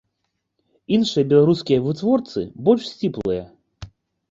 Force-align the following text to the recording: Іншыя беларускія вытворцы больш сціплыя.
Іншыя 0.97 1.27
беларускія 1.33 1.79
вытворцы 1.87 2.39
больш 2.71 2.91
сціплыя. 2.95 3.43